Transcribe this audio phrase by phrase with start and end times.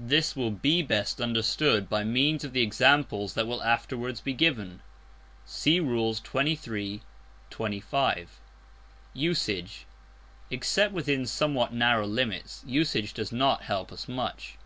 [0.00, 4.82] This will be best understood by means of the examples that will afterwards be given.
[5.44, 7.02] (See Rules XXIII.,
[7.50, 8.26] XXV.)
[9.14, 9.86] Usage.
[10.48, 14.58] Except within somewhat narrow limits, usage does not help us much.